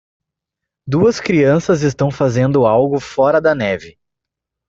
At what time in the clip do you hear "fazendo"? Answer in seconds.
2.09-2.65